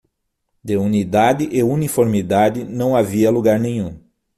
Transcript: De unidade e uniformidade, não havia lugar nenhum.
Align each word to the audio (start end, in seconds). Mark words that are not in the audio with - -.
De 0.63 0.75
unidade 0.75 1.47
e 1.51 1.61
uniformidade, 1.61 2.63
não 2.63 2.95
havia 2.95 3.29
lugar 3.29 3.59
nenhum. 3.59 3.99